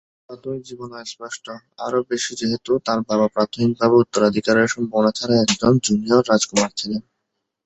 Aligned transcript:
তার 0.19 0.37
প্রাথমিক 0.39 0.61
জীবন 0.69 0.89
অস্পষ্ট, 0.99 1.45
আরও 1.85 1.99
বেশি 2.09 2.31
যেহেতু 2.39 2.71
তার 2.85 2.99
বাবা 3.09 3.27
প্রাথমিকভাবে 3.35 3.95
উত্তরাধিকারের 4.03 4.67
সম্ভাবনা 4.67 5.11
ছাড়াই 5.17 5.41
একজন 5.43 5.73
জুনিয়র 5.85 6.27
রাজকুমার 6.29 6.71
ছিলেন। 6.79 7.01